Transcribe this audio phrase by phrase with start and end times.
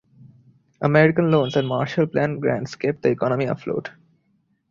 [0.81, 3.91] American loans and Marshall Plan grants kept the economy afloat.